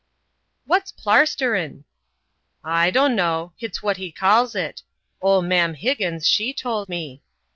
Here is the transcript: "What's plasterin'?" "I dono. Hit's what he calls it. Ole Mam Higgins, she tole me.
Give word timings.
"What's 0.65 0.91
plasterin'?" 0.91 1.83
"I 2.63 2.89
dono. 2.89 3.53
Hit's 3.57 3.83
what 3.83 3.97
he 3.97 4.11
calls 4.11 4.55
it. 4.55 4.81
Ole 5.21 5.43
Mam 5.43 5.75
Higgins, 5.75 6.27
she 6.27 6.55
tole 6.55 6.85
me. 6.87 7.21